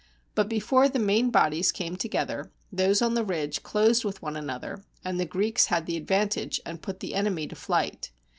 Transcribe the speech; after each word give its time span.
But 0.33 0.49
before 0.49 0.89
the 0.89 0.97
main 0.97 1.29
bodies 1.29 1.71
came 1.71 1.95
together, 1.95 2.51
those 2.71 3.03
on 3.03 3.13
the 3.13 3.23
ridge 3.23 3.61
closed 3.61 4.03
with 4.03 4.19
one 4.19 4.35
another, 4.35 4.83
and 5.05 5.19
the 5.19 5.25
Greeks 5.27 5.67
had 5.67 5.85
the 5.85 5.95
advantage, 5.95 6.59
and 6.65 6.81
put 6.81 7.01
the 7.01 7.13
enemy 7.13 7.45
to 7.45 7.55
flight. 7.55 8.09